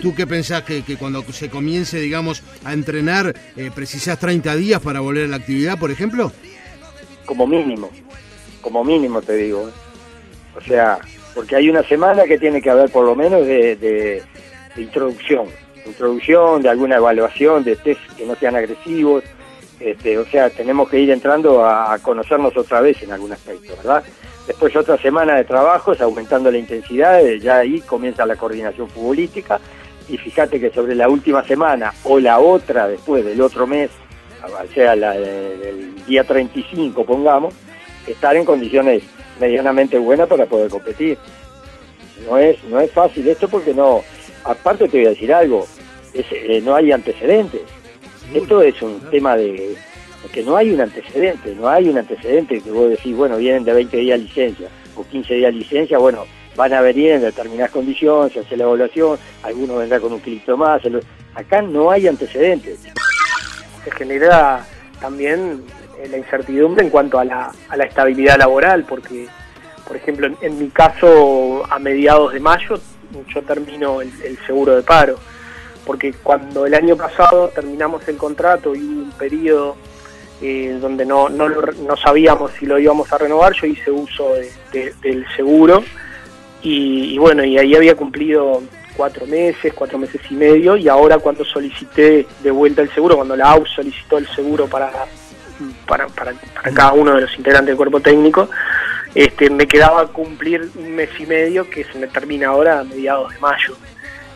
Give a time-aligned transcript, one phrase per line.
[0.00, 5.00] ¿Tú qué pensás que, cuando se comience, digamos, a entrenar, eh, precisás 30 días para
[5.00, 6.32] volver a la actividad, por ejemplo?
[7.26, 7.90] Como mínimo,
[8.62, 9.70] como mínimo te digo.
[10.56, 10.98] O sea,
[11.34, 14.22] porque hay una semana que tiene que haber por lo menos de,
[14.76, 15.46] introducción,
[15.84, 19.22] introducción, de alguna evaluación, de test que no sean agresivos.
[19.78, 24.02] Este, o sea, tenemos que ir entrando a, conocernos otra vez en algún aspecto, ¿verdad?
[24.46, 29.60] Después otra semana de trabajos, aumentando la intensidad, eh, ya ahí comienza la coordinación futbolística.
[30.10, 33.90] Y fíjate que sobre la última semana o la otra después del otro mes,
[34.42, 37.54] o sea, la del día 35, pongamos,
[38.06, 39.04] estar en condiciones
[39.38, 41.16] medianamente buenas para poder competir.
[42.28, 44.02] No es, no es fácil esto porque no,
[44.44, 45.66] aparte te voy a decir algo,
[46.12, 47.62] eh, no hay antecedentes.
[48.34, 49.76] Esto es un tema de
[50.32, 53.72] que no hay un antecedente, no hay un antecedente que vos decís, bueno, vienen de
[53.72, 56.24] 20 días licencia o 15 días licencia, bueno,
[56.56, 60.56] van a venir en determinadas condiciones, se hace la evaluación, algunos vendrán con un kilito
[60.56, 60.82] más,
[61.34, 62.80] acá no hay antecedentes.
[63.84, 64.66] Se genera
[65.00, 65.62] también
[65.98, 69.28] eh, la incertidumbre en cuanto a la, a la estabilidad laboral, porque,
[69.86, 72.78] por ejemplo, en, mi caso, a mediados de mayo,
[73.32, 75.18] yo termino el, seguro de paro,
[75.86, 79.76] porque cuando el año pasado terminamos el contrato y un periodo
[80.42, 84.34] eh, donde no, no, no, sabíamos si lo íbamos a renovar, yo hice uso
[84.72, 85.82] del seguro
[86.62, 88.62] y, bueno, y ahí había cumplido
[88.96, 93.36] cuatro meses, cuatro meses y medio, y ahora cuando solicité de vuelta el seguro, cuando
[93.36, 94.90] la AU solicitó el seguro para,
[95.86, 96.34] para, para,
[96.74, 98.50] cada uno de los integrantes del cuerpo técnico,
[99.14, 103.32] este, me quedaba cumplir un mes y medio que se me termina ahora a mediados
[103.32, 103.76] de mayo.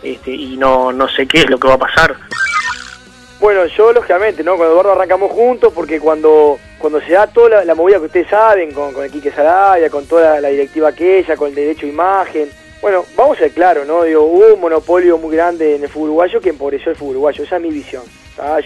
[0.02, 2.16] Este, y no, no sé qué es lo que va a pasar.
[3.40, 4.56] Bueno, yo lógicamente, ¿no?
[4.56, 8.70] Con Eduardo arrancamos juntos porque cuando, cuando se da toda la, movida que ustedes saben,
[8.70, 12.50] con, con el Quique Sarabia, con toda la, directiva aquella, con el derecho a imagen,
[12.82, 14.02] bueno, vamos a ser claros, ¿no?
[14.02, 17.42] Digo, hubo un monopolio muy grande en el fútbol uruguayo que empobreció el fútbol uruguayo,
[17.42, 18.02] esa es mi visión.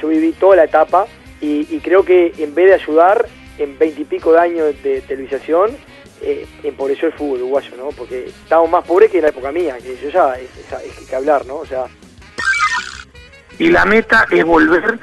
[0.02, 1.06] Yo viví toda la etapa
[1.40, 5.76] y, creo que en vez de ayudar en veintipico de años de televisación,
[6.20, 7.90] eh, empobreció el fútbol uruguayo, ¿no?
[7.90, 11.14] Porque estábamos más pobres que en la época mía, que yo ya es, es que
[11.14, 11.58] hablar, ¿no?
[11.58, 11.84] O sea,
[13.60, 14.98] y la meta es volver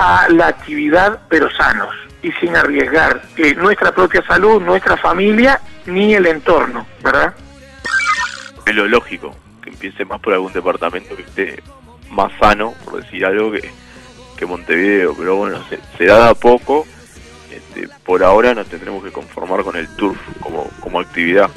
[0.00, 6.14] a la actividad pero sanos y sin arriesgar eh, nuestra propia salud, nuestra familia ni
[6.14, 7.34] el entorno, ¿verdad?
[8.66, 11.62] Es lo lógico, que empiece más por algún departamento que esté
[12.10, 13.70] más sano, por decir algo, que,
[14.36, 16.86] que Montevideo, pero bueno, se, se da a poco,
[17.50, 21.50] este, por ahora nos tendremos que conformar con el turf como, como actividad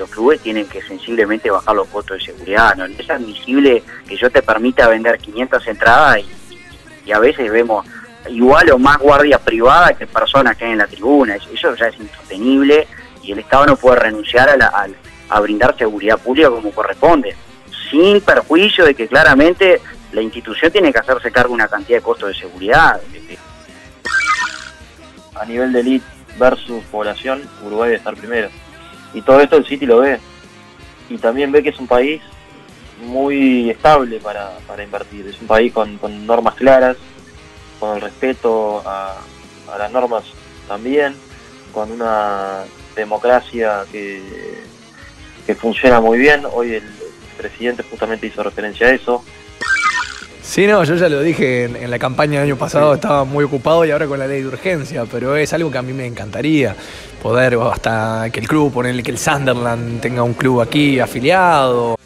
[0.00, 2.74] los clubes tienen que sensiblemente bajar los costos de seguridad.
[2.74, 6.39] No, es admisible que yo te permita vender 500 entradas y,
[7.12, 7.86] a veces vemos
[8.28, 11.36] igual o más guardias privadas que personas que hay en la tribuna.
[11.36, 12.86] Eso, ya es insostenible
[13.22, 14.86] y el Estado no puede renunciar a,
[15.28, 17.34] a brindar seguridad pública como corresponde,
[17.90, 19.80] sin perjuicio de que claramente
[20.12, 23.00] la institución tiene que hacerse cargo de una cantidad de costos de seguridad.
[25.34, 26.06] A nivel de elite
[26.38, 28.50] versus población, Uruguay debe estar primero
[29.12, 30.18] y todo esto el City lo ve.
[31.08, 32.22] Y también ve que es un país
[33.02, 34.52] muy estable para,
[34.82, 35.26] invertir.
[35.26, 36.96] Es un país con, normas claras,
[37.78, 39.16] con el respeto a,
[39.78, 40.24] las normas
[40.66, 41.14] también,
[41.72, 42.64] con una
[42.96, 44.20] democracia que,
[45.46, 46.42] que funciona muy bien.
[46.52, 46.84] Hoy el
[47.36, 49.24] presidente justamente hizo referencia a eso.
[50.50, 53.84] Sí, no, yo ya lo dije en, la campaña del año pasado, estaba muy ocupado
[53.84, 56.74] y ahora con la ley de urgencia, pero es algo que a mí me encantaría,
[57.22, 61.99] poder hasta que el club, ponerle que el Sunderland tenga un club aquí afiliado.